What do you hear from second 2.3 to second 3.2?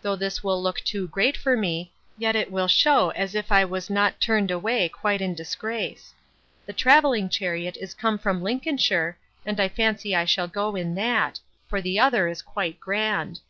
it will shew